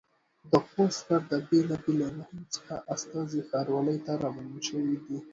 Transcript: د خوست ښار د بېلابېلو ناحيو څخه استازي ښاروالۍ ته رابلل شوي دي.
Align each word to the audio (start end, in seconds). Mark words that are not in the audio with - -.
د 0.51 0.53
خوست 0.67 0.99
ښار 1.05 1.21
د 1.31 1.33
بېلابېلو 1.49 2.07
ناحيو 2.17 2.51
څخه 2.55 2.73
استازي 2.95 3.39
ښاروالۍ 3.49 3.97
ته 4.05 4.11
رابلل 4.23 4.61
شوي 4.69 4.95
دي. 5.05 5.17